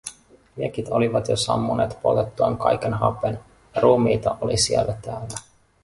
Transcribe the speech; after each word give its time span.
Liekit 0.57 0.87
olivat 0.89 1.27
jo 1.29 1.35
sammuneet 1.35 1.97
poltettuaan 2.01 2.57
kaiken 2.57 2.93
hapen, 2.93 3.39
ja 3.75 3.81
ruumiita 3.81 4.37
oli 4.41 4.57
siellä 4.57 4.93
täällä. 5.01 5.35